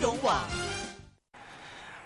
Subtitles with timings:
[0.00, 0.42] 融网。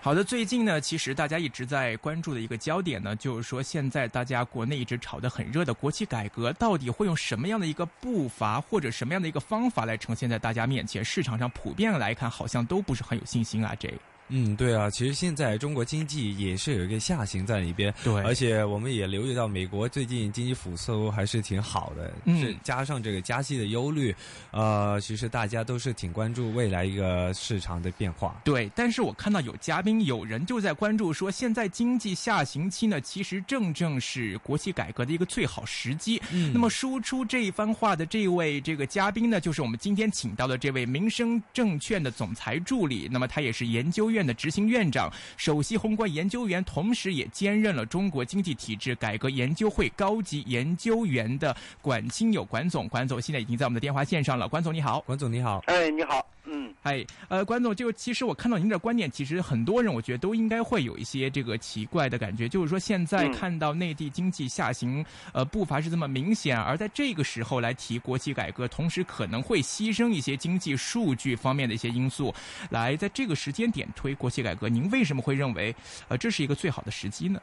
[0.01, 11.03] 好的，最近呢，其实大家一直在关注的一个焦点呢，就是说现在大家国内一直炒得很热的国企改革，到底会用什么样的一个步伐或者什么样的一个方法来呈现在大家面前？
[11.05, 13.89] 市场上普遍来看，好像都不是很有信心啊，这。
[14.29, 24.15] 嗯，对啊，其实现在中国经济也是有一个下行在里边，对，而且我们也留意到美国最近经济复苏还是挺好的，嗯，加上这个加息的忧虑，
[24.51, 28.41] 呃，其实大家都是挺关注未来一个市场的变化。
[28.43, 36.21] 对，但是我看到有嘉宾有人就在关注说，现在经济下行期呢，其实正正是国企改革的一个最好时机。
[36.31, 45.11] 嗯，那么输出这一番话的这位这个嘉宾呢，就是我们今天请到的这位民生证券的总裁助理，那么他也是研究院的执行院长。
[45.37, 54.47] 首席宏观研究员，同时也兼任了中国经济体制改革研究会高级研究员的管清友管总，管总现在已经在我们的电话线上了。
[54.47, 72.33] 管总你好，管总你好，哎你好，嗯，哎呃关总，就其实我看到您的观点，其实很多人我觉得都应该会有一些这个奇怪的感觉，就是说现在看到内地经济下行，呃步伐是这么明显，而在这个时候来提国企改革，同时可能会牺牲一些经济数据方面的一些因素，
[72.69, 75.73] 来在这个时间点推国企改革，您为什么会认为
[76.09, 77.41] 呃这是一个最好的时机呢？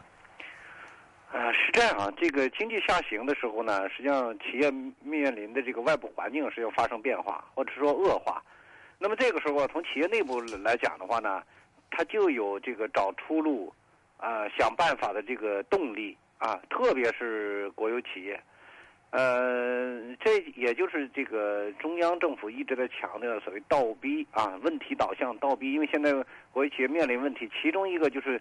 [1.33, 4.70] 啊，是这样啊，这个经济下行的时候呢，实际上企业
[5.02, 8.42] 面临的这个外部环境是要发生变化，或者说恶化。
[9.02, 11.42] 那么这个时候，从企业内部来讲的话呢，
[11.90, 13.72] 它就有这个找出路
[14.18, 18.38] 啊、想办法的这个动力啊，特别是国有企业。
[19.10, 26.12] 呃，这也就是这个中央政府一直在强调的所谓倒逼啊，问题导向倒逼，因为现在
[26.52, 28.38] 国有企业面临问题，其中一个就是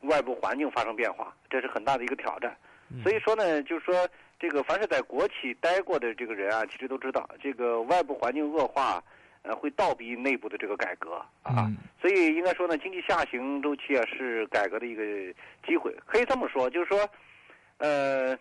[0.00, 2.54] 外部环境发生变化，这是很大的一个挑战。
[3.02, 4.06] 所以说呢，就是说
[4.40, 9.02] 这个凡是在国企待过的这个人啊，其实都知道，这个外部环境恶化，
[9.44, 11.66] 呃，会倒逼内部的这个改革啊。
[11.68, 15.02] 嗯所以应该说呢，经济下行周期啊是改革的一个
[15.66, 17.08] 机会，可以这么说，就是说，
[17.78, 18.36] 呃，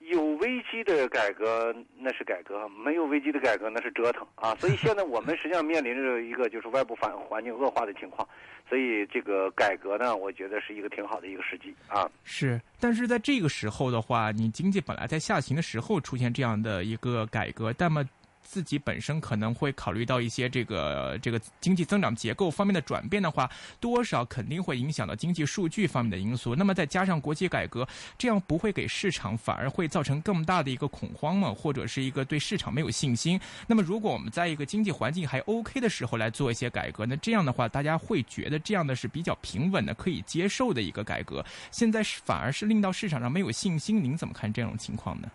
[0.00, 4.54] 有危机的改革那是改革，没有危机的改革那是折腾啊。
[4.56, 8.28] 所以现在我们实际上面临着一个就是外部环环境恶化的情况，
[8.68, 12.06] 所以这个改革呢，我觉得是一个挺好的一个时机啊。
[12.22, 18.06] 是，但是在这个时候的话，你经济本来在下行的时候出现这样的一个改革，那么
[18.54, 23.50] 自己本身可能会考虑到一些这个这个经济增长结构方面的转变的话，
[23.80, 26.54] 多少肯定会影响到经济数据方面的因素。
[26.54, 27.84] 那么再加上国企改革，
[28.16, 31.52] 这样不会给市场反而会造成更大的一个恐慌吗？
[31.52, 33.40] 或者是一个对市场没有信心？
[33.66, 41.44] 那么如果我们在一个经济环境还 OK 的时候来做一些改革，那这样的话，大家会觉得这样的是比较平稳的、可以接受的一个改革。
[41.72, 45.28] 现在是反而是令到市场上没有信心，您怎么看这种情况呢？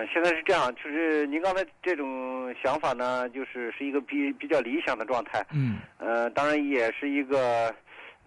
[0.00, 7.74] 啊，现在是这样，就是您刚才这种想法呢，就是是一个比比较理想的状态，嗯呃，当然也是一个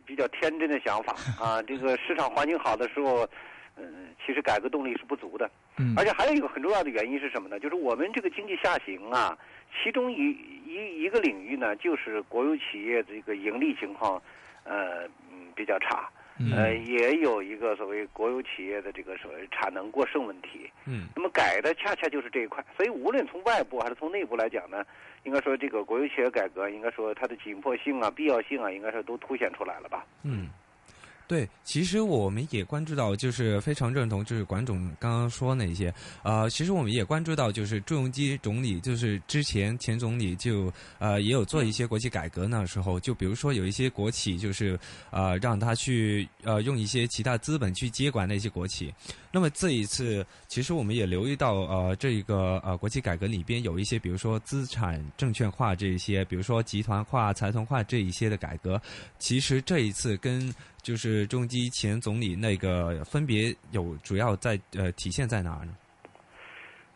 [0.05, 1.61] 比较天真的想法 啊。
[1.63, 3.27] 这个市场环境好的时候，
[3.75, 7.59] 嗯、其实改革动力是不足的，嗯，而且还有一个很重要的原因是什么呢？
[7.59, 9.35] 就是我们这个经济下行啊，
[9.81, 14.21] 其中一一一个领域呢，就是国有企业这个盈利情况，
[14.63, 16.07] 呃，嗯，比较差。
[16.39, 20.69] 嗯呃，也有一个所谓国有企业的这个所谓产能过剩问题。
[20.85, 24.83] 嗯那么改的恰恰就是这一块，所以无论从外部还是从内部来讲呢，
[25.23, 30.05] 应该说这个国有企业改革，应该说它的紧迫性啊、必要性啊，应该说都凸显出来了吧？
[30.23, 30.49] 嗯。
[31.27, 44.77] 对，其实我们也关注到，就是非常认同，就是管总刚刚说那些，呃，其实我们也关注到，就是朱镕基总理，就是之前前总理就呃也有做一些国企改革那时候，就比如说有一些国企，就是
[45.11, 48.93] 呃让他去呃用一些其他资本去接管那些国企。
[49.31, 58.79] 那么这一次，其实我们也留意到，呃，这个呃国企改革里边有一些，比如说资产证券化这一些，比如说集团化、财团化这一些的改革，
[59.17, 65.75] 其实这一次跟就是中基前总理那个分别有主要在呃体现在哪儿呢？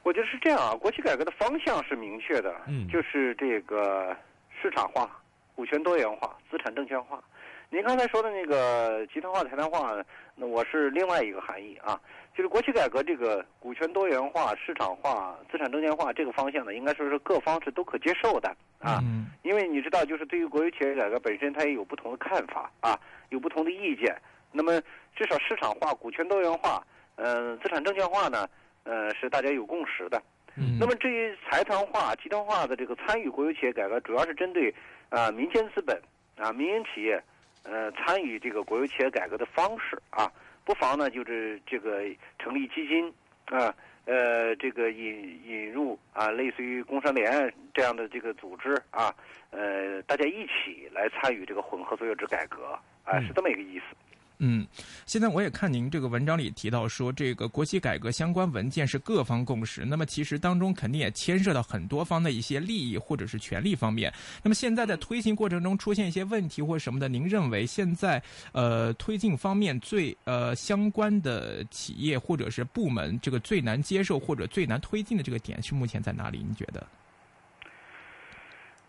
[0.03, 4.15] 我觉得是这样啊，国企改革的方向是明确的，嗯就是这个
[4.61, 5.19] 市场化、
[5.55, 7.23] 股权多元化、资产证券化。
[7.69, 9.93] 您刚才说的那个集团化、财团化，
[10.35, 11.99] 那我是另外一个含义啊，
[12.37, 18.47] 就是国企改革这个股权多元化、市场化、资产证券化这个方向呢，应该说是各方是都可接受的
[18.78, 18.99] 啊。
[19.01, 22.99] 嗯因为你知道，就是对于国有企业改革本身，它也有不同的看法啊，
[23.29, 24.13] 有不同的意见。
[24.51, 24.79] 那么
[25.16, 26.85] 至少市场化、股权多元化，
[27.16, 28.45] 呃，资产证券化呢，
[28.83, 30.22] 呃，是大家有共识的。
[30.57, 34.73] 嗯，那么至于财团化、集团化的这个参与国有企业改革，主要是针对
[35.09, 35.99] 啊、民间资本
[36.35, 37.23] 啊民营企业
[37.63, 40.29] 呃参与这个国有企业改革的方式啊，
[40.67, 42.03] 不妨呢就是这个
[42.37, 43.08] 成立基金
[43.46, 43.73] 啊，
[44.03, 49.16] 呃，这个引引入啊，类似于工商联这样的这个组织啊，
[49.52, 53.96] 呃，大家一起来参与这个混合所有制改革啊，是这么一个意思。
[54.39, 54.67] 嗯，
[55.07, 59.84] 现在我也看您这个文章里提到说，这个国企改革相关文件是各方共识。
[59.84, 64.13] 那么其实当中肯定也牵涉到很多方的一些利益或者是权利方面。
[64.43, 76.37] 那么现在在推行过程中出现一些问题或什么的，您认为现在呃推进方面最呃相关的企业或者是部门，这个最难接受或者最难推进的这个点是目前在哪里？
[76.37, 76.87] 您觉得？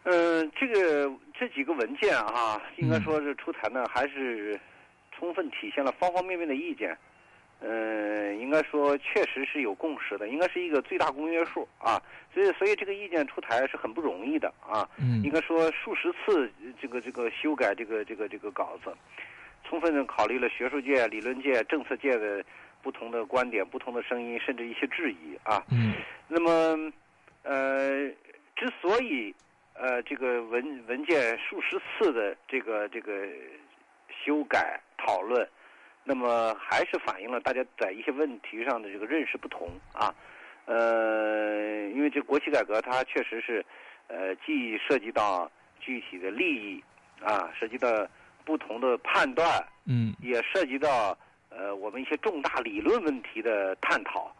[0.02, 4.60] 呃，这个这几个文件啊，应该说是出台呢，还是？
[5.18, 6.96] 充分体现了方方面面的意见，
[7.60, 12.00] 嗯，应该说确实是有共识的，应该是一个最大公约数啊。
[12.32, 14.88] 所以，所以这个意见出台是很不容易的啊。
[14.96, 16.48] 嗯，应该说数十次
[16.80, 18.94] 这个这个修改这个这个这个稿子，
[19.64, 22.44] 充分的考虑了学术界、理论界、政策界的
[22.80, 25.64] 不同的观点、不同的声音，甚至一些质疑啊。
[25.72, 25.94] 嗯，
[26.28, 26.92] 那么，
[27.42, 28.08] 呃，
[28.54, 29.34] 之所以
[29.74, 33.26] 呃这个文文件数十次的这个这个
[34.24, 34.80] 修改。
[34.98, 35.48] 讨论，
[36.04, 40.14] 那么还是反映了大家在一些问题上的这个认识不同啊，
[40.66, 43.64] 呃，因为这国企改革它确实是，
[44.08, 45.50] 呃，既涉及到
[45.80, 46.84] 具体的利益
[47.24, 47.88] 啊，涉及到
[48.44, 49.46] 不同的判断，
[49.86, 51.16] 嗯，也涉及到
[51.48, 54.34] 呃我们一些重大理论问题的探讨。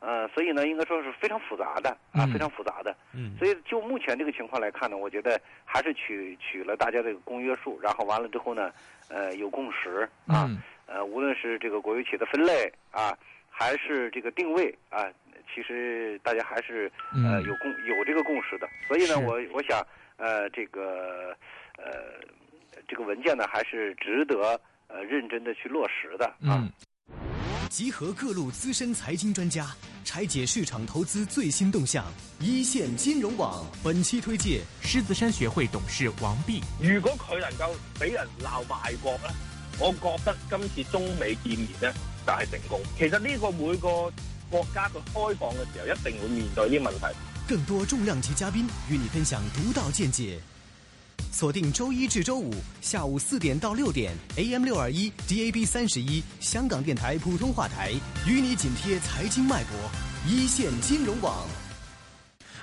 [0.00, 2.96] 呃，所以呢，应该说是非常复杂的啊，非常复杂的。
[3.14, 3.36] 嗯。
[3.38, 8.72] 所以就目前这个情况来看呢，我觉得还是取取了大家这个公约数，然后完了之后呢，
[9.08, 10.48] 呃，有共识啊。
[10.48, 10.58] 嗯。
[10.86, 13.16] 呃，无论是这个国有企业的分类啊，
[13.48, 15.06] 还是这个定位啊，
[15.54, 18.68] 其实大家还是呃有共有这个共识的。
[18.88, 19.86] 所以呢，我我想
[20.16, 21.36] 呃这个
[21.76, 22.18] 呃
[22.88, 26.66] 这个文件呢，还是值得呃认真的去落实的啊。
[27.70, 29.72] 集合各路资深财经专家，
[30.04, 32.04] 拆解市场投资最新动向。
[32.40, 36.60] 一线金融网本期推介狮子山学会董事王弼。
[36.80, 39.30] 如果佢能够俾人鬧賣國咧，
[39.78, 41.94] 我覺得今次中美見面咧
[42.26, 42.80] 就係成功。
[42.98, 43.88] 其實呢個每個
[44.50, 47.16] 國家佢開放嘅時候，一定會面對呢啲問題。
[47.46, 50.40] 更多重量級嘉賓與你分享獨到見解。
[51.32, 57.92] 锁定周一至周五下午四点到六点，AM 六二一，DAB 三十一，香港电台普通话台，
[58.26, 59.76] 与你紧贴财经脉搏，
[60.28, 61.46] 一线金融网。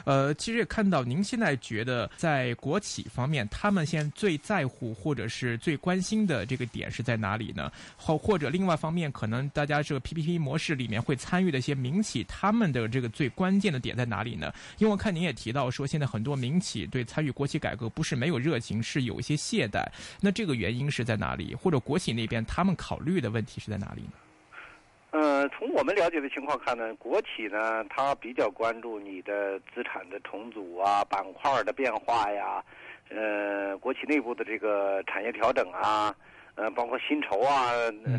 [0.08, 7.70] 呃，其实也看到您现在觉得在国企方面，他们现在最在乎或者是最关心的这个点是在哪里呢？
[7.98, 14.54] 或或者另外方面，可能大家这个 PPP 模式里面会参与的一些民企，他们的这个最关键的点在哪里呢？
[14.78, 19.86] 因为我看您也提到说，现在很多民企对参与国企改革不是没有热情，是有一些懈怠。
[20.22, 21.54] 那这个原因是在哪里？
[21.54, 24.12] 或者国企那边他们考虑的问题是在哪里呢？
[25.12, 32.62] 呃，从我们了解的情况看呢，国企呢，它比较关注你的资产的重组啊，板块的变化呀，
[33.10, 36.14] 呃，国企内部的这个产业调整啊，
[36.56, 37.72] 呃，包括薪酬啊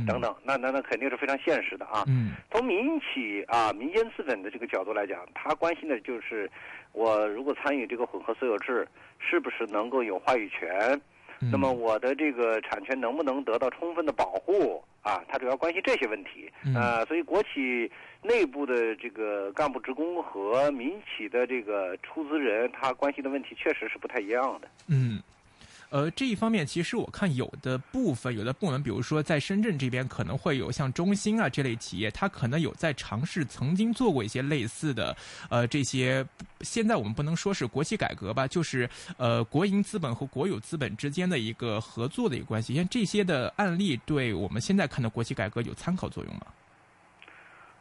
[0.06, 2.04] 等等，那那那肯定是非常现实的啊。
[2.08, 2.32] 嗯。
[2.50, 6.50] 从民企啊，民间资本的这个角度来讲，他关心的就是
[6.92, 8.88] 我如果参与这个混合所有制，
[9.18, 11.00] 是不是能够有話語權？
[11.40, 11.50] 嗯。
[11.50, 14.82] 那么我的这个产权能不能得到充分的保护？
[15.02, 17.90] 啊，它主要关心这些问题，啊，所以国企
[18.22, 24.68] 内部的这个干部职工和民企的这个出资人，他关心的问题确实是不太一样的。
[24.88, 25.22] 嗯。
[25.90, 35.16] 呃，这一方面其实我看有的部分有的部门，比如说在深圳这边可能会有像中兴啊这类企业，它可能有在尝试曾经做过一些类似的，
[35.48, 36.22] 呃，这些
[36.60, 42.74] 现在我们不能说是国企改革吧，就是呃国营资本和国有资本之间的一个合作的一个关系。
[42.74, 46.42] 像这些的案例，对我们现在看的国企改革有参考作用吗？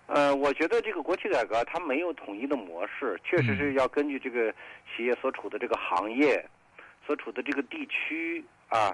[0.07, 4.49] 呃，我觉得这个国企改革它没有统一的模式，确实是要根据这个
[4.95, 6.41] 企业所处的这个行業。
[7.07, 8.93] 所处的这个地区啊，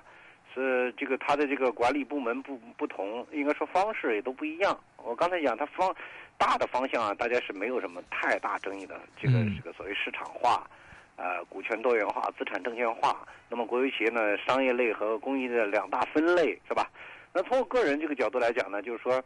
[0.53, 4.79] 是这个它的这个管理部门不不同，应该说方式也都不一样。
[4.97, 5.93] 我刚才讲它方
[6.37, 8.99] 大的方向啊，大家是没有什么太大争议的。
[9.19, 10.69] 这个这个所谓市场化，
[11.15, 13.27] 呃，股权多元化、资产证券化。
[13.49, 16.87] 那么国有企业呢，商业类和公益的两大分类，是吧？
[17.33, 19.23] 那从我个人这个角度来讲呢，就是说，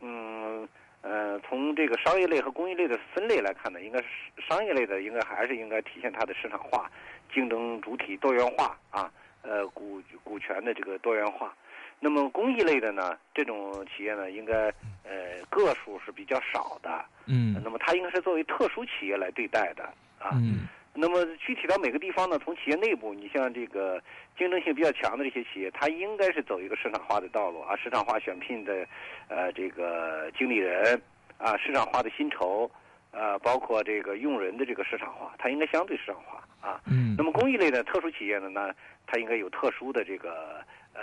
[0.00, 0.66] 嗯
[1.02, 4.06] 呃，从这个商业类和公益类的分类来看呢，应该是
[4.48, 6.90] 商业类的应该还是应该体现它的市场化。
[7.34, 11.56] 竞争主体多元化啊，呃，股股权的这个多元化，
[11.98, 14.66] 那么公益类的呢，这种企业呢，应该
[15.02, 19.82] 呃个数是比较少的，嗯，那么它应该是作为特殊企业来对待的
[20.18, 24.02] 啊，嗯，那么具体到每个地方呢，从企业内部，你像这个
[24.36, 28.86] 竞争性比较强的这些企业，它应该是走一个市场化的道路啊，市场化选聘的
[29.28, 31.00] 呃这个经理人。
[31.38, 32.70] 啊市场化的薪酬，
[33.10, 36.80] 呃，包括这个用人的这个市场化，它应该相对市场化啊。
[36.86, 38.72] 嗯那么公益类的特殊企业呢，那
[39.08, 41.00] 它应该有特殊的这个呃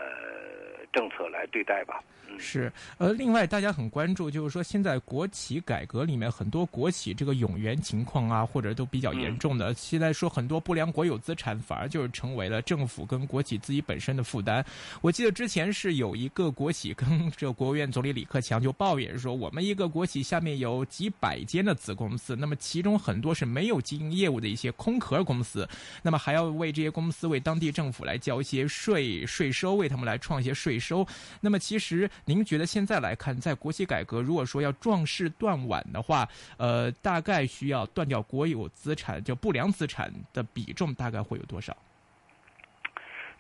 [0.91, 2.01] 政策来对待吧。
[2.31, 9.74] 嗯，是，呃，另外大家很关注，就是说现在国企改革里面很多国企这个永源情况啊，或者都比较严重的。
[9.74, 14.63] 现在说很多不良国有资产反而就是成为了政府跟国企自己本身的负担。
[15.01, 25.67] 我记得之前是有一个国企跟 这个国务院总理李克强就抱怨说，我们一个国企下面有几百间的子公司，那么其中很多是没有经营业务的一些空壳公司，
[26.03, 31.07] 那么还要为这些公司为当地政府来交一些税税收，为他们来创一些税收。
[31.41, 41.75] 那么其实您觉得现在来看，在国企改革如果说要壮士断腕的话，呃，大概需要断掉国有资产就不良资产的比重大概会有多少？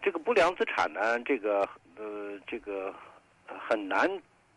[0.01, 1.67] 这个不良资产呢，这个
[1.97, 2.95] 呃，这个
[3.67, 4.09] 很难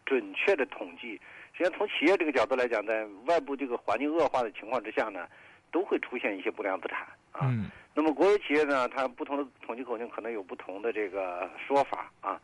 [0.06, 1.20] 准确的统计。
[1.54, 5.26] 实际上，从企业这个角度来讲，在外部这个环境恶化的情况之下呢，
[5.70, 7.40] 都会出现一些不良资产啊。
[7.50, 12.40] 嗯那么国有企业呢，它不同的统计口径可能有不同的这个说法啊。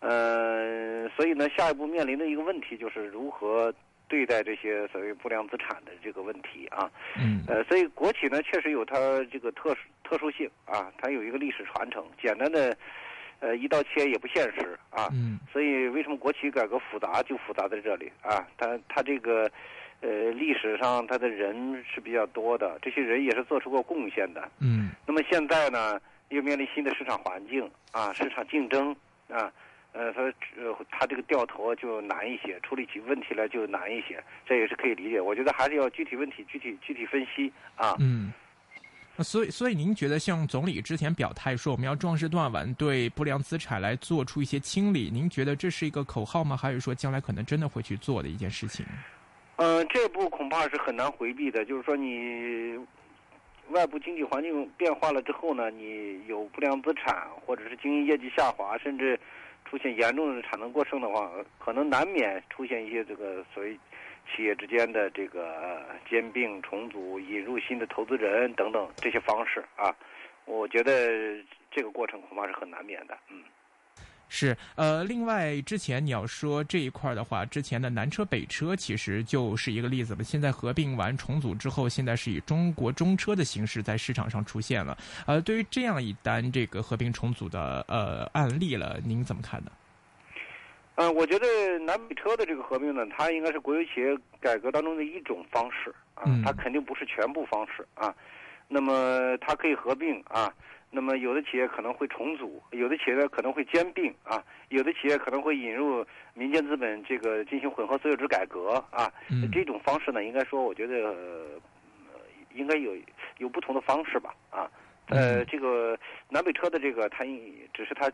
[0.00, 3.72] 呃，所以呢，下一步面临的一个问题就是如何
[4.08, 6.90] 对待这些所谓不良资产的这个问题啊。
[7.16, 8.96] 嗯呃，所以国企呢确实有它
[9.30, 12.04] 这个特殊特殊性啊，它有一个历史传承。
[12.20, 12.76] 简单的，
[13.38, 15.08] 呃，一刀切也不现实啊。
[15.12, 18.44] 嗯所以为什么国企改革复杂就复杂在这里啊？
[18.56, 19.48] 它它这个，
[20.00, 24.48] 呃，历史上他的人是比较多的，这些人也是做出过贡献的。
[24.60, 28.94] 嗯那么现在呢，又面临新的市场环境啊，市场竞争
[29.28, 29.50] 啊，
[29.92, 30.22] 呃，他
[30.56, 35.20] 呃，他这个掉头就难一些，处理起问题来就难一些，这也是可以理解。
[35.20, 37.96] 我觉得还是要具体问题具体具体分析啊。
[37.98, 38.32] 嗯。
[39.16, 46.56] 那所以，所以您觉得像总理之前表态说我们要壮士断腕，对不良资产来做出一些清理，您觉得这是一个口号吗？
[46.56, 48.86] 还是说将来可能真的会去做的一件事情？
[49.58, 51.64] 嗯、这步恐怕是很难回避的。
[51.64, 52.78] 就是说，你
[53.70, 59.18] 外部经济环境变化了之后呢，你有不良资产，或者是经营业绩下滑，甚至
[59.64, 63.76] 出现严重的产能过剩的话，可能难免出现一些这个所谓
[64.30, 69.92] 企业之间的这个兼并、重组、引入新的投资人等等这些方式啊。
[70.44, 71.36] 我觉得
[71.70, 73.18] 这个过程恐怕是很难免的。
[73.28, 73.42] 嗯。
[74.28, 80.22] 是，呃，另外之前你要说这一块儿的话，之前的南车北车其实就是一个例子吧。
[80.22, 84.96] 现在合并完重组之后，现在是以中国中车的形式在市场上出现了。
[85.26, 89.70] 呃，对于这样一单这个合并重组的呃案例了，您怎么看呢？
[90.96, 91.46] 呃，我觉得
[91.78, 98.14] 南北车的这个合并呢，它应该是国有企业改革当中的一种方式啊嗯，它肯定不是全部方式啊。
[98.66, 100.52] 那么它可以合并啊，
[100.90, 106.04] 那么有的企业可能会重组，有的企业呢可能会兼并啊，有的企业可能会引入
[106.34, 109.12] 民间资本，这个进行混合所有制改革啊。
[109.30, 111.60] 嗯这种方式呢，应该说，我觉得、呃、
[112.54, 112.96] 应该有
[113.38, 114.70] 有不同的方式吧啊。
[115.08, 117.24] 呃，嗯这个南北车的这个，它
[117.72, 118.10] 只是它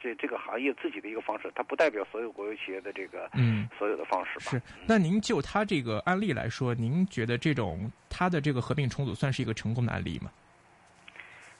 [0.00, 3.68] 这这个行业自己的一个方式，它不代表所有国有企业的这个嗯。
[3.78, 4.50] 所有的方式吧。
[4.50, 10.30] 是，那您就它这个案例来说，您觉得这种它的这个合并重组算是一个成功的案例吗？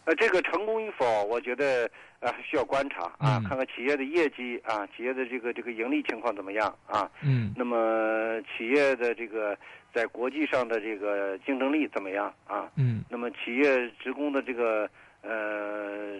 [0.04, 1.88] 呃，这个成功与否，我觉得
[2.20, 7.08] 呃需要观察啊，嗯看看企业的业绩啊，企业的这个这个盈利情况怎么样啊。
[7.22, 9.56] 嗯那么企业的这个
[9.94, 12.68] 在国际上的这个竞争力怎么样啊？
[12.76, 14.90] 嗯那么企业职工的这个
[15.22, 16.16] 呃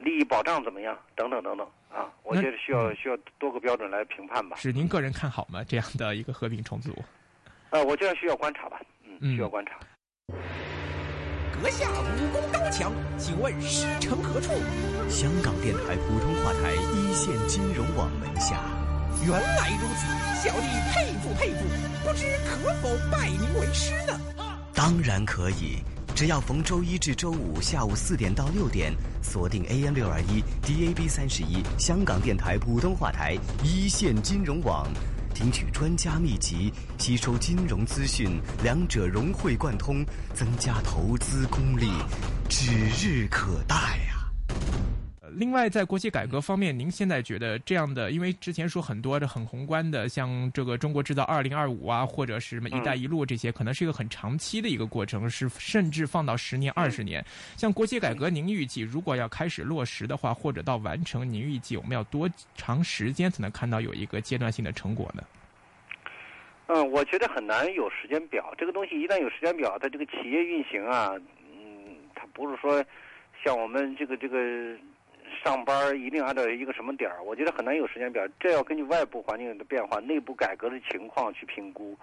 [0.00, 0.98] 利益保障怎么样？
[1.14, 4.56] 等等等等啊，我觉得需要嗯需要多个标准来评判吧。
[4.56, 5.62] 是您个人看好吗？
[5.68, 6.92] 这样的一个合并重组？
[7.70, 9.78] 呃，我觉得需要观察吧，嗯嗯，需要观察。
[11.62, 14.50] 阁下武功高强，请问师承何处？
[15.10, 18.62] 香港电台普通话台一线金融网门下。
[19.26, 20.06] 原来如此，
[20.42, 21.66] 小弟佩服佩服，
[22.02, 24.18] 不知可否拜您为师呢？
[24.72, 25.82] 当然可以，
[26.14, 34.86] 只要逢周一至周五下午四点到六点，锁定 AM 六二一 DAB 三十一香港电台普通话台一线金融网，
[35.40, 40.04] 听取专家秘籍，吸收金融资讯，两者融会贯通，
[40.34, 41.90] 增加投资功力，
[42.50, 42.70] 指
[43.00, 44.19] 日可待呀、
[45.36, 57.24] 另外，在国企改革方面，您现在觉得这样的，因为之前说很多的很宏观的，像这个中国制造二零二五啊，或者是什么“一带一路”这些，可能是一个很长期的一个过程，是甚至放到十年、二十年。
[57.56, 65.22] 像国企改革，您预计如果要开始落实的话，或者到完成，您预计我们要多长时间才能看到有一个阶段性的成果呢？
[66.66, 68.54] 嗯，我觉得很难有时间表。
[68.56, 71.14] 这个东西一旦有时间表，它这个企业运行啊，
[71.52, 72.84] 嗯，它不是说
[73.44, 74.76] 像我们这个这个
[75.42, 78.26] 上班一定按照一个什么点儿，我觉得很难有时间表。
[78.38, 81.96] 这要根据外部环境的变化、内部改革的情况去评估，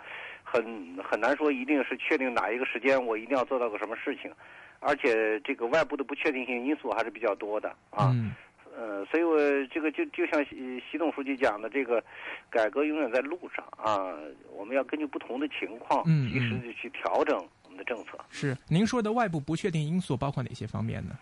[0.43, 4.31] 很很难说一定是确定哪一个时间我一定要做到个什么事情，
[4.79, 8.11] 而且这个外部的不确定性因素还是比较多的啊。
[8.13, 8.33] 嗯
[8.79, 9.39] 呃，所以我
[9.73, 12.03] 这个就就像习习总书记讲的，这个
[12.47, 14.13] 改革永远在路上啊，
[14.55, 18.19] 我们要根据不同的情况，嗯及时的去调整我们的政策。
[18.29, 21.17] 是您说的外部不确定因素包括哪些方面呢？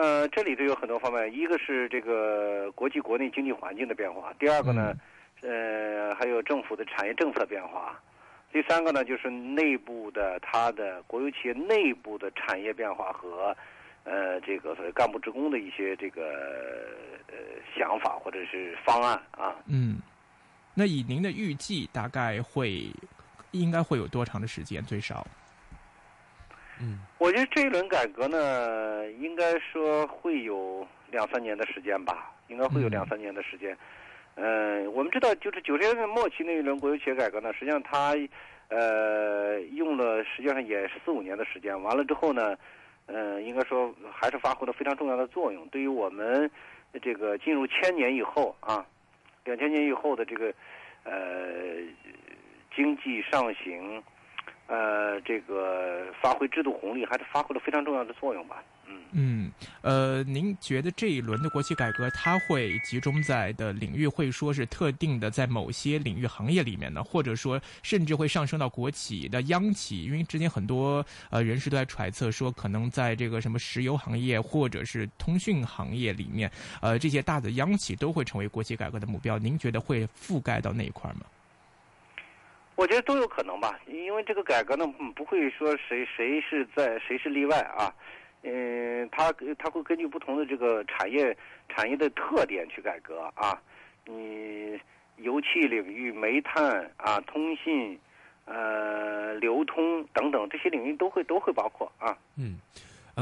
[0.00, 4.94] 呃，这里头有很多方面，一个是这个国际国内经济环境的变化，第二个呢，
[5.42, 8.00] 呃，还有政府的产业政策变化，
[8.50, 13.54] 第三个呢就是内部的它的国有企业内部的产业变化和
[14.04, 16.22] 呃这个所谓干部职工的一些这个
[17.28, 17.34] 呃
[17.76, 19.54] 想法或者是方案啊。
[19.66, 19.98] 嗯，
[20.72, 22.86] 那以您的预计，大概会
[23.50, 24.82] 应该会有多长的时间？
[24.82, 25.26] 最少？
[26.82, 33.76] 嗯我觉得这一轮改革呢，应该说会有两三年的时间吧，应该会有嗯两三年的时间。
[34.36, 38.16] 呃，我们知道，就是九十年代末期那一轮国有企业改革呢，实际上它
[38.68, 41.78] 呃用了实际上也是四五年的时间。
[41.82, 42.56] 完了之后呢，
[43.04, 46.50] 呃，应该说还是发挥了非常重要的作用，对于我们
[47.02, 48.86] 这个进入千年以后啊，
[49.44, 50.50] 两千年以后的这个
[51.04, 51.12] 呃
[52.74, 54.02] 经济上行。
[54.70, 58.62] 呃，这个发挥制度红利还是发挥了非常重要的作用吧。
[58.86, 70.04] 嗯，嗯，呃，您觉得这一轮的国企改革，它会集中在的领域，会说是特定的在某些领域行业里面呢，或者说甚至会上升到国企的央企？
[70.04, 76.48] 因为之前很多呃人士都在揣测说，可能在这个什么石油行业或者是通讯行业里面，
[76.80, 79.36] 呃，这些大的央企都会成为国企改革的目标。
[79.36, 81.22] 您觉得会覆盖到那一块吗？
[82.80, 87.92] 我觉得都有可能吧，因为这个改革呢，不会说谁谁是在谁是例外啊。
[88.42, 91.36] 嗯，它它会根据不同的这个产业
[91.68, 93.60] 产业的特点去改革啊。
[94.06, 94.80] 你
[95.18, 98.00] 油气领域、煤炭啊、通信、
[98.46, 102.16] 呃、流通等等这些领域都会都会包括啊。
[102.38, 102.58] 嗯。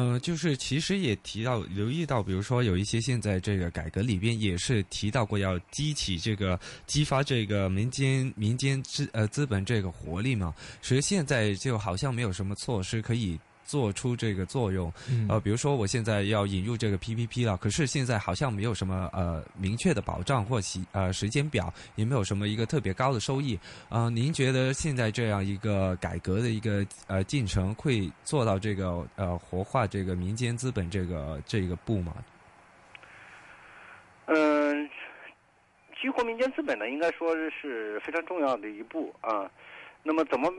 [0.01, 13.37] 嗯，就是其实也提到留意到，比如说有一些现在这个改革里边也是提到过要激起这个激发这个民间民间资呃资本这个活力嘛，所以现在就好像没有什么措施可以
[13.69, 14.91] 做出这个作用。
[15.11, 23.59] 嗯呃，比如说我现在要引入这个 PPP 了，可是现在好像没有什么呃明确的保障或时呃时间表，也没有什么一个特别高的收益。
[23.91, 32.15] 呃，您觉得现在这样一个改革的一个呃进程会做到这个呃活化这个民间资本这个这个步吗？
[34.25, 34.89] 嗯，
[36.01, 39.51] 激活民间资本呢，应该说是非常重要的一步啊。
[40.09, 40.51] 那么怎么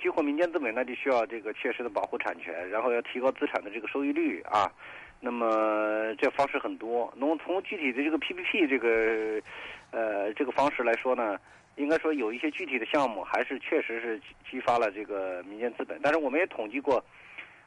[0.00, 0.82] 激活民间资本呢？
[0.82, 4.72] 就需要这个切实的保护产权，然后要提高资产的这个收益率啊。
[5.20, 7.12] 那么这方式很多。
[7.14, 9.42] 那么从具体的这个 PPP 这个
[9.90, 11.36] 呃这个方式来说呢，
[11.76, 14.18] 应该说有一些具体的项目还是确实是
[14.50, 16.00] 激发了这个民间资本。
[16.02, 17.04] 但是我们也统计过，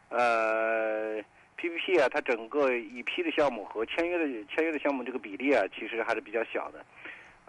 [0.09, 1.21] 呃。
[1.61, 6.83] PPP 啊，它整个已批的项目和签约的签约的项目这个比例啊，其实还是比较小的，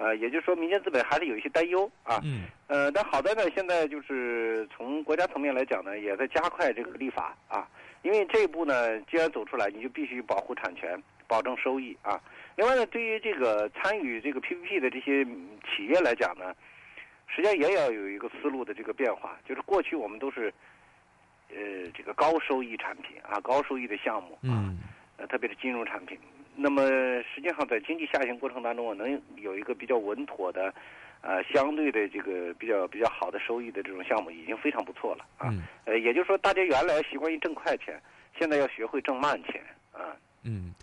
[0.02, 2.20] 呃，也就是说民间资本还是有一些担忧啊。
[2.24, 7.68] 嗯呃，但好在呢，现在就是从国家层面来讲呢，也在加快这个立法啊，
[8.02, 12.20] 因为这一步呢，既然走出来，你就必须保护产权，保证收益啊。
[12.56, 16.52] 另外呢，对于这个参与这个 PPP 的这些嗯企业来讲呢，
[17.28, 20.52] 实际上也要有一个思路的这个变化，就是过去我们都是。
[21.54, 24.78] 呃，这个高收益产品啊，高收益的项目啊，嗯
[25.18, 26.18] 呃，特别是金融产品。
[26.54, 26.82] 那么
[27.22, 30.72] 实际上在经济下行过程当中，我能有一个比较稳妥的，
[31.22, 35.48] 呃，相对的这个比较比较好的收益的这种项目，已经非常不错了啊。
[35.50, 38.00] 嗯呃，也就是说，大家原来习惯于挣快钱，
[38.38, 39.62] 现在要学会挣慢钱
[39.92, 40.14] 啊。
[40.44, 40.74] 嗯，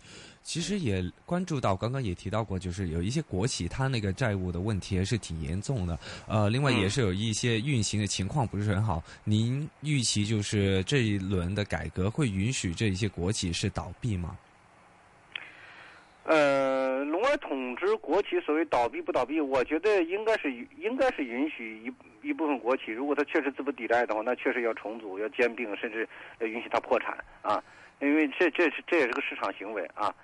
[0.42, 5.98] 其实也关注到，刚刚也提到过，就是有一些国企它那个债务的问题还是挺严重的。
[6.26, 9.02] 呃，另外也是有一些运行的情况不是很好。
[9.22, 14.36] 您预期就是这一轮的改革会允许这一些国企是倒闭吗？
[16.24, 26.06] 呃，龙儿统治国企所谓倒闭不倒闭，我觉得应该是应该是允许一一部分国企，如果它确实资不抵债的话，那确实要重组、要兼并，甚至
[26.38, 27.60] 要允许它破产啊，
[28.00, 30.14] 因为这这是这也是个市场行为啊。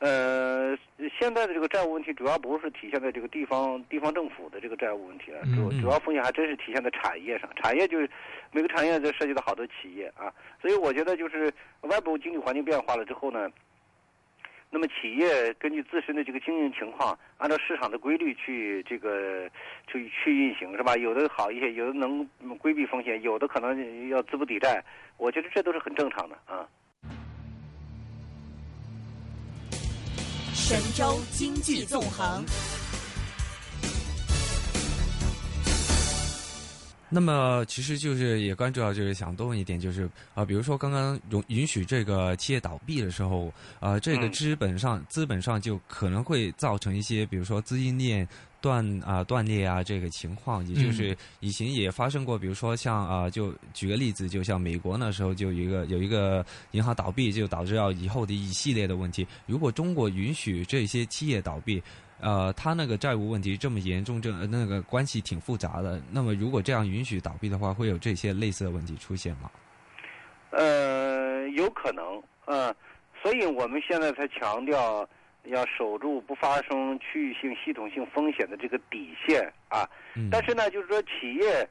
[0.00, 0.76] 呃，
[1.18, 7.48] 现在的这个债务问题主要不是体现在这个地方地方政府的这个债务问题了，主主要风险还真是体现在产业上。
[7.54, 8.10] 产业就是
[8.50, 11.50] 每个产业都涉及到好多企业啊，所以我觉得就是
[11.82, 13.48] 外部经济环境变化了之后呢。
[14.74, 19.48] 那么企业根据自身的这个经营情况，按照市场的规律去这个
[19.86, 20.96] 去去运行，是吧？
[20.96, 24.84] 有的好一些，有的能规避风险，有的可能要资不抵债。
[25.16, 26.66] 我觉得这都是很正常的啊。
[30.52, 32.44] 神州经济纵横。
[37.14, 44.32] 那么，其实就是也关注到，就是想多问一点，就是啊、比如说刚刚容允许这个企业倒闭的时候，啊、这个嗯。
[44.32, 48.26] 资本上、资本上就可能会造成一些，比如说资金链
[48.60, 59.24] 断啊、断裂啊这个情况，也就是以前也发生过，比如说像啊、就举个例子，就像美国那时候就有一个有一个银行倒闭，就导致到以后的一系列的问题。
[59.46, 61.80] 如果中国允许这些企业倒闭，
[62.24, 66.00] 呃，他那个债务问题这么严重，这呃那个关系挺复杂的。
[66.10, 69.50] 那么如果这样允许倒闭的话，会有这些类似的问题出现吗？
[70.48, 72.74] 呃，有可能，嗯、
[73.22, 75.06] 所以我们现在才强调
[75.44, 79.86] 要守住不发生区域性、系统性风险的这个底线啊。
[80.16, 81.68] 嗯，但是呢，就是说企业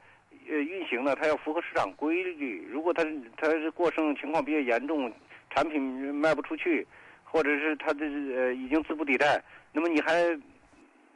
[0.48, 2.68] 呃运行呢，它要符合市场规律。
[2.72, 3.04] 如果它
[3.38, 5.12] 它是过剩情况比较严重，
[5.50, 5.82] 产品
[6.14, 6.86] 卖不出去，
[7.24, 9.42] 或者是它的呃已经资不抵债，
[9.74, 10.24] 那么你还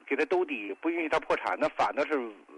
[0.05, 2.55] 给他兜底，不允许他破产，那反倒是呃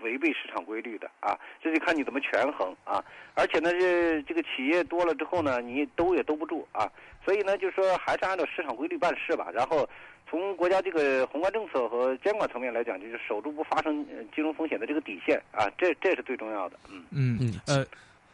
[0.00, 1.38] 违背市场规律的啊。
[1.62, 3.04] 这就看你怎么权衡啊。
[3.34, 6.90] 而且呢，这这个企业多了之后呢，你兜也兜不住啊。
[7.24, 9.48] 所以呢，就是说还是按照市场规律办事吧。
[9.52, 9.88] 然后
[10.28, 16.78] 从国家这个宏观政策和监管层面来讲，就是守住不发生呃金融风险的这个底线啊，这这是最重要的。
[16.90, 17.86] 嗯嗯嗯呃，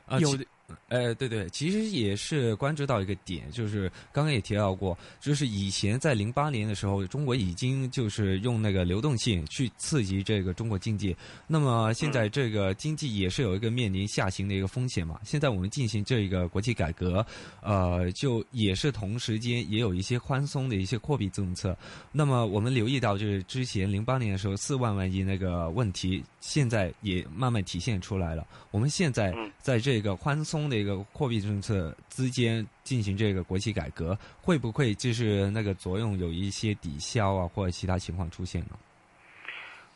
[0.07, 0.47] 啊有的
[0.89, 11.15] 呃，对对，其实也是关注到一个点，就是刚刚也提到过，就是以前在零八年的时候，中国已经就是用那个流动性去刺激这个中国经济。
[11.47, 15.21] 那么现在这个经济也是有一个面临下行的一个风险嘛。
[15.25, 17.25] 现在我们进行这个国企改革，
[17.63, 21.77] 呃，就也是同时间也有一些宽松的一些货币政策。
[22.11, 28.47] 那么我们留意到，就是之前零八年的时候四万万亿那个问题，现在也慢慢体现出来了。
[28.71, 38.79] 我们现在嗯在这个宽松的这个货币政策之间进行这个国企改革，会不会就是那个作用有一些抵消啊，或者其他情况出现呢？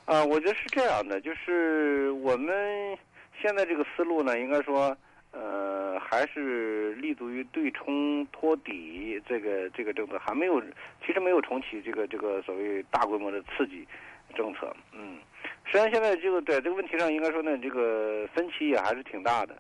[0.07, 2.99] 啊，我觉得是这样的，就是我们
[3.41, 4.97] 现在这个思路呢，应该说，
[5.31, 10.61] 呃，还是立足于对冲托底这个这个政策，还没有，
[11.07, 13.87] 其实没有重启这个这个所谓大规模的刺激
[14.35, 14.75] 政策。
[14.93, 15.19] 嗯，
[15.65, 19.57] 实际上现在这个在这个问题上，应该说呢，这个分歧也还是挺大的。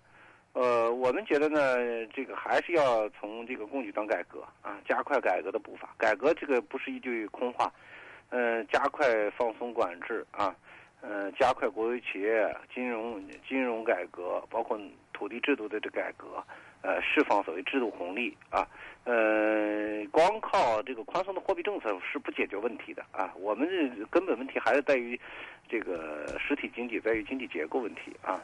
[0.55, 5.89] 呃，我们觉得呢，这个还是要从这个供给端改革啊，加快改革的步伐。
[5.97, 7.73] 改革这个不是一句空话，
[8.29, 10.55] 呃，加快放松管制啊，
[11.01, 14.79] 呃，加快国有企业金融金融改革，包括
[15.15, 16.45] 土地制度的这改革，
[16.83, 18.69] 呃，释放所谓制度红利啊，
[19.05, 23.33] 呃，光靠这个宽松的货币政策是不解决问题的啊。
[23.37, 25.19] 我们这根本问题还是在于
[25.67, 28.39] 这个实体经济，在于经济结构问题啊。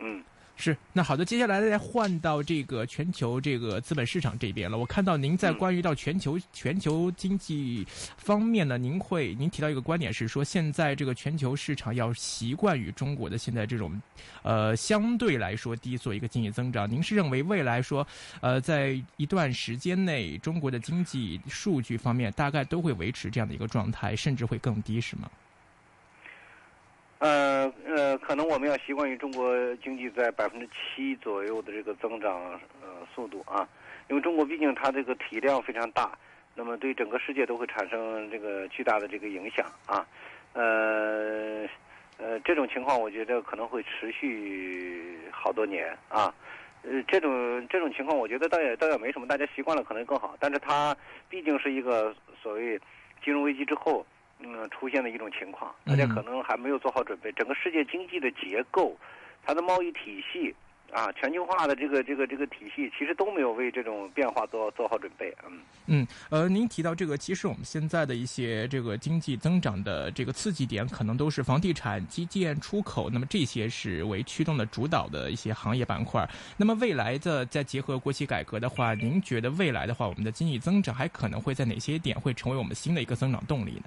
[0.00, 0.24] 嗯。
[0.60, 4.76] 是，那好的，接下来再换到这个全球这个资本市场这边了。
[4.76, 7.86] 我看到您在嗯关于到全球、全球经济
[8.18, 13.98] 方面呢，您会您提到一个观点是说，现在这个全球市场要习惯于中国的现在这种，
[14.42, 16.88] 呃，相对来说低做一个经济增长。
[16.88, 18.06] 您是认为未来说，
[18.42, 25.30] 呃，在一段时间内，中国的经济数据方面大概都会维持这样的一个状态，甚至会更低，是吗？
[27.20, 32.40] 呃呃，可能我们要习惯于中国经济在百分之七左右的这个增长
[32.82, 33.68] 呃速度啊，
[34.08, 36.12] 因为中国毕竟它这个体量非常大，
[36.54, 40.06] 那么对整个世界都会产生这个巨大的这个影响啊，
[40.52, 41.66] 呃
[42.18, 46.32] 呃，这种情况我觉得可能会持续好多年啊。
[46.82, 50.34] 呃，这种这种情况，我觉得倒也倒也没什么，大家习惯了可能更好。
[50.40, 50.96] 但是它
[51.28, 52.80] 毕竟是一个所谓
[53.22, 54.06] 金融危机之后，
[54.42, 57.30] 嗯，出现的一种情况，大家可能还没有做好准备。
[57.32, 58.96] 整个世界经济的结构，
[59.44, 60.54] 它的贸易体系
[60.92, 65.32] 啊，全球化的这个这个这个体系，其实都没有为这种变化做做好准备。
[65.46, 76.28] 嗯嗯，呃，您提到这个，其实我们现在的一些这个经济增长的这个刺激点，可能都是房地产、基建、出口，那么这些是为驱动的主导的一些行业板块。
[76.56, 83.84] 那么未来的再结合国企改革的话，您觉得未来的话，我们的经济增长还可能会在哪些点会成为我们新的一个增长动力呢？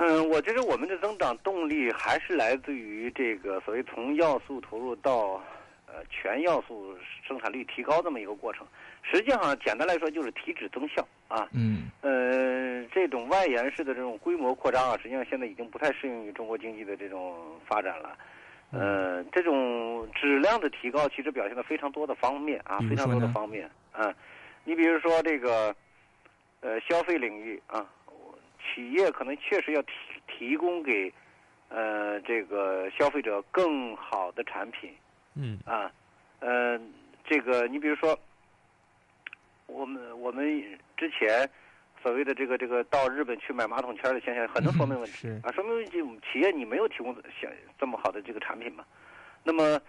[0.00, 5.42] 嗯，我觉得我们的增长动力还是来自于这个所谓从要素投入到
[5.86, 8.64] 呃全要素生产率提高这么一个过程。
[9.02, 11.48] 实际上，简单来说就是提质增效啊。
[11.52, 18.16] 嗯呃，这种外延式的这种规模扩张啊，实际上现在已经不太适应于中国经济的这种发展了。
[18.70, 24.14] 呃，这种质量的提高其实表现了非常多的方面啊，非常多的方面啊。
[24.64, 25.74] 你比如说这个，
[26.60, 27.84] 呃，消费领域啊，
[28.74, 29.92] 企业可能确实要提
[30.26, 31.12] 提供给
[31.68, 34.90] 呃这个消费者更好的产品。
[35.34, 35.58] 嗯。
[35.64, 35.90] 啊，
[36.40, 36.80] 呃，
[37.24, 38.18] 这个你比如说，
[39.66, 40.62] 我们我们
[40.96, 41.48] 之前
[42.02, 45.40] 所谓的这个这个到日本去买马桶圈的现象，很能说明问题、是。
[45.42, 48.84] 啊，说明就企业你没有提供像这么好的这个产品嘛。
[49.44, 49.80] 那么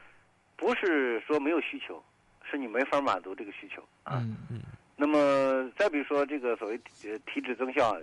[0.55, 2.03] 不是说没有需求，
[2.43, 4.21] 是你没法满足这个需求啊。
[4.49, 4.61] 嗯。
[5.01, 7.97] 那么再比如说这个所谓呃体脂增效，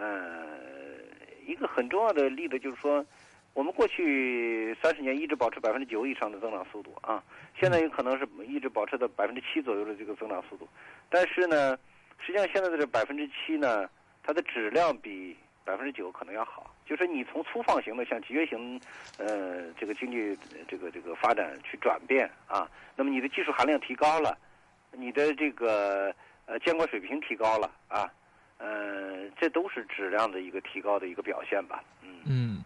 [0.00, 0.46] 呃，
[1.46, 3.04] 一个很重要的例子就是说，
[3.52, 7.22] 我们过去三十年一直保持百分之九以上的增长速度啊，
[7.60, 10.66] 现在有可能是一直保持在百分之七左右的这个增长速度，
[11.10, 11.76] 但是呢，
[12.18, 13.86] 实际上现在的这百分之七呢，
[14.22, 18.80] 它的质量比百分之九可能要好，就是你从粗放型的向集约型，
[19.18, 20.34] 呃，这个经济
[20.66, 24.38] 这个这个发展去转变啊，那么你的技术含量提高了。
[24.92, 26.12] 你的这个
[26.46, 28.10] 呃监管水平提高了啊，
[28.60, 32.20] 嗯，这都是质量的一个提高的一个表现吧，嗯。
[32.26, 32.64] 嗯。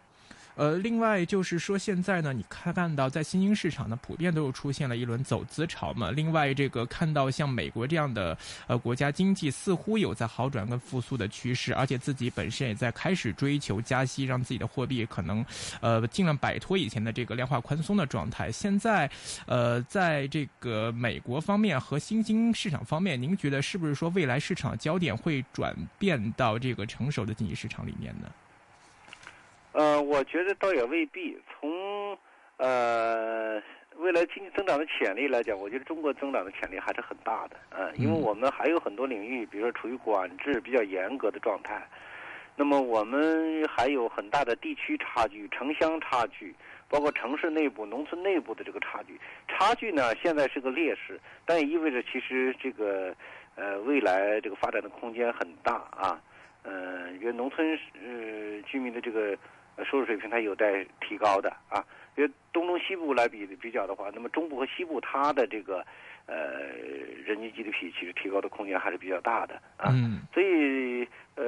[0.57, 6.11] 呃，另外就是说，现在呢，你看看到在新兴市场呢，普遍都有出现了一轮走资潮嘛。
[6.11, 15.45] 另外，这个看到像美国这样的呃国家经济似乎有在好转跟复苏的趋势，而且自己本身也在开始追求加息，让自己的货币可能
[15.81, 18.53] 呃尽量摆脱以前的这个量化宽松的状态。
[18.53, 19.11] 现在
[19.47, 28.29] 呃，在这个美国方面和新兴市场方面，您觉得是不是说未来市场焦点会转变到这个成熟的经济市场里面呢？
[29.74, 31.37] 呃，我觉得倒也未必。
[31.50, 32.16] 从
[32.58, 33.60] 呃
[33.96, 41.84] 未来经济增长的潜力来讲，我觉得中国增长的潜力还是很大的嗯、呃，因为我们还有很多领域，比如说处于管制比较严格的状态，
[42.54, 46.54] 那么我们还有很大的地区差距、城乡差距，
[46.88, 49.18] 包括城市内部、农村内部的这个差距。
[49.48, 53.12] 差距呢，现在是个劣势，但也意味着其实这个
[53.56, 56.20] 呃未来这个发展的空间很大啊。
[56.62, 59.37] 呃，因为农村呃居民的这个。
[59.90, 61.84] 收入水平它有待提高的啊，
[62.16, 65.84] 因为东中西部来比比较的话，那么中部和西部它的这个
[66.26, 66.34] 呃
[67.24, 71.06] 人均 GDP 其实提高的空间还是比较大的啊，嗯、所以
[71.37, 71.44] 呃，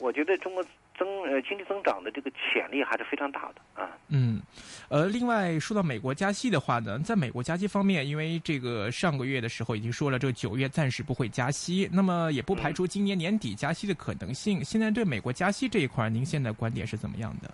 [0.00, 0.64] 我觉得中国
[0.96, 3.96] 增呃经济增长的这个潜力还是非常大的啊。
[4.12, 4.42] 嗯，
[4.88, 14.64] 呃，另外说到美国加息的话呢，在美国加息方面，因为这个上个月的时候已经说了，这个九月暂时不会加息，那么也不排除今年年底加息的可能性。
[14.64, 17.48] 现在对美国加息这一块，您现在观点是怎么样的？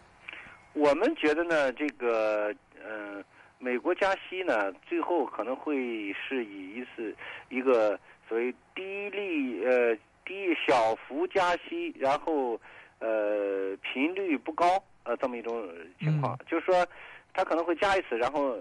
[0.72, 3.22] 我们觉得呢，这个呃，
[3.58, 7.14] 美国加息呢，最后可能会是以一次
[7.50, 12.60] 一个所谓低利呃低小幅加息，然后
[12.98, 15.66] 呃频率不高呃这么一种
[15.98, 16.86] 情况，嗯、就是说
[17.32, 18.58] 它可能会加一次，然后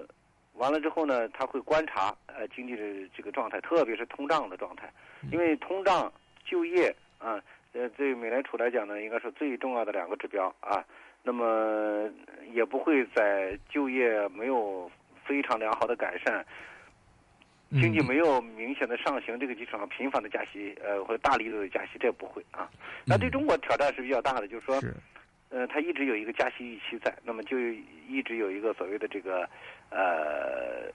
[0.53, 2.83] 完了之后呢，他会观察呃经济的
[3.15, 4.89] 这个状态，特别是通胀的状态，
[5.31, 6.11] 因为通胀、
[6.45, 7.41] 就业啊，
[7.73, 10.83] 呃对美联储来讲呢，应该是最重要的两个指标啊。
[11.27, 12.07] 那么
[12.53, 14.89] 也不会在就业没有
[15.25, 16.45] 非常良好的改善，
[17.81, 22.69] 经济没有明显的上行这个基础上频繁的加息，呃或者大力度的加息，这不会啊。
[23.05, 24.79] 那对中国挑战是比较大的，就是说，
[25.49, 27.57] 呃，它一直有一个加息预期在，那么就
[28.09, 29.47] 一直有一个所谓的这个
[29.89, 30.91] 呃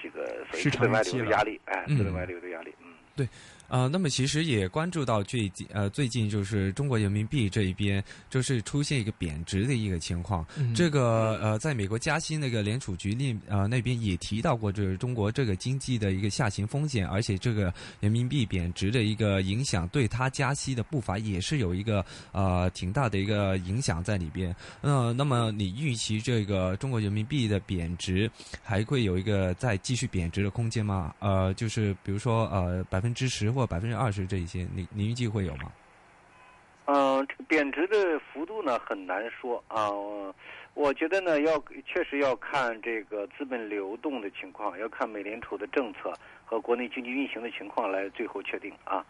[0.00, 3.28] 这个所谓资本外流的压力，哎，资本外流的压力，嗯，对。
[3.68, 10.44] 啊、呃，那么其实也关注到最近呃最近就是中国人民币这一边就是出现一个贬值的一个情况。
[10.56, 22.02] 嗯、这个呃，在美国加息那个联储局那呃那边也提到过，就是中国这个经济的一个下行风险，而且这个人民币贬值的一个影响，对它加息的步伐也是有一个
[22.32, 24.56] 呃挺大的一个影响在里边。
[24.80, 28.30] 呃，那么你预期这个中国人民币的贬值
[28.62, 31.14] 还会有一个再继续贬值的空间吗？
[31.18, 33.52] 呃，就是比如说呃百分之十。
[33.58, 35.72] 或百分之二十这一些，你你预计会有吗？
[36.84, 39.90] 嗯、呃，这个贬值的幅度呢很难说啊。
[40.74, 46.12] 我觉得呢，要确实要看这个资本流动的情况，要看美联储的政策
[46.44, 49.04] 和国内经济运行的情况来最后确定啊。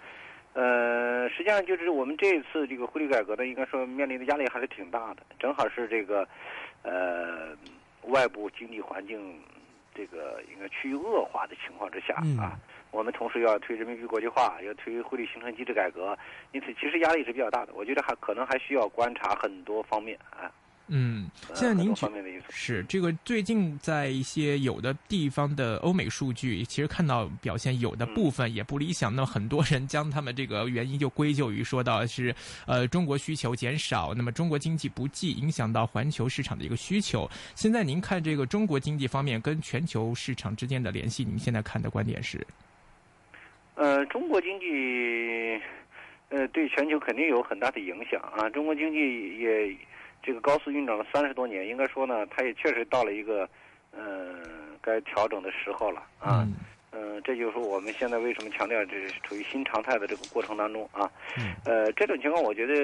[0.55, 6.27] 呃，实际上就是我们这一次这个汇率改革呢，应该说面临的压力还是挺大的，正好是这个
[6.83, 7.55] 呃
[8.05, 9.39] 外部经济环境
[9.95, 12.57] 这个应该趋于恶化的情况之下啊。
[12.57, 16.17] 嗯我们同时要推人民币国际化，要推汇率形成机制改革，
[16.53, 17.73] 因此其实压力是比较大的。
[17.75, 20.51] 我觉得还可能还需要观察很多方面啊。
[20.91, 29.15] 嗯，现在您方面的因素是这个最近在一些有的地方的欧美数据，其实看到表现有的部分也不理想。
[29.15, 32.35] 那么很多人将他们这个原因就归咎于说到是
[32.67, 37.31] 呃中国需求减少，那么中国经济不济，影响到环球市场的一个需求。
[37.55, 42.47] 现在您看这个中国经济方面跟全球市场之间的联系，您现在看的观点是？
[43.79, 45.61] 呃，中国经济，
[46.31, 48.51] 呃，对全球肯定有很大的影响啊。
[48.51, 49.73] 中国经济也
[50.21, 53.49] 这个高速运转了三十多年，应该说呢，它也确实到了一个
[53.93, 54.35] 呃
[54.83, 56.45] 该调整的时候了啊。
[56.45, 56.57] 嗯、
[56.91, 61.09] 嗯，这就是我们现在为什么强调这是处于新常态的这个过程当中啊。
[61.39, 61.55] 嗯。
[61.65, 62.75] 呃，这种情况我觉得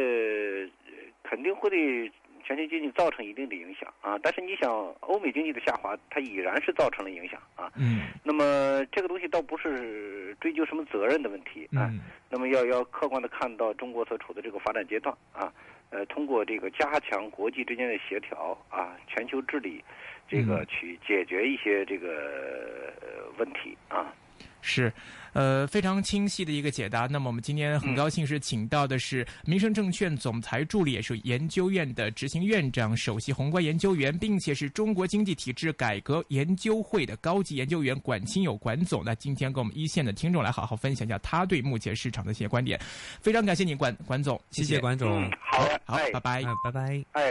[1.25, 2.09] 肯定会对
[2.45, 4.17] 全球经济造成一定的影响啊。
[4.23, 7.69] 但是你想，欧美经济的下滑，它已然是造成了影响啊。
[7.77, 8.03] 嗯。
[8.23, 11.91] 那么这个东西倒不是追究什么责任的问题啊。
[11.93, 12.01] 嗯。
[12.31, 15.53] 那么要要客观的看到中国所处的这个发展阶段啊。
[15.91, 19.85] 呃，通过这个加强国际之间的协调啊，全球治理，
[20.29, 22.93] 这个去解决一些这个
[23.39, 24.13] 问题啊。
[24.61, 24.93] 是，
[25.35, 27.07] 呃，非常清晰的一个解答。
[27.07, 39.03] 那么我们今天很高兴是请到的是民生证券总裁助理，也是研究院的执行院长、首席宏观研究员，并且是中国经济体制改革研究会的高级研究员管清友管总。
[39.05, 42.81] 那今天跟我们一线的听众来好好分享一下他对目前市场的一些观点。
[43.21, 45.29] 非常感谢你，管管总，谢谢管总。
[45.41, 47.05] 好，好，拜拜，拜拜。
[47.13, 47.23] 哎。